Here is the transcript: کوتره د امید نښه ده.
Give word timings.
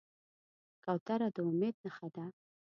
کوتره 0.83 1.27
د 1.35 1.37
امید 1.49 1.75
نښه 1.83 2.07
ده. 2.15 2.25